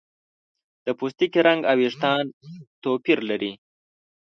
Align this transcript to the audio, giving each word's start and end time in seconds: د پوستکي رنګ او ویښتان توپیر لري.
د 0.85 0.87
پوستکي 0.99 1.39
رنګ 1.47 1.61
او 1.69 1.75
ویښتان 1.79 2.23
توپیر 2.83 3.19
لري. 3.29 3.51